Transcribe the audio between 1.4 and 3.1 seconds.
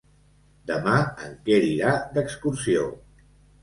Quer irà d'excursió.